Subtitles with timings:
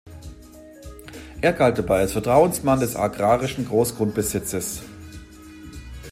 [1.41, 4.81] Er galt dabei als Vertrauensmann des agrarischen Großgrundbesitzes.